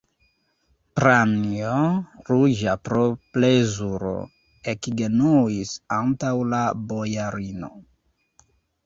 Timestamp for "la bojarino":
6.55-7.71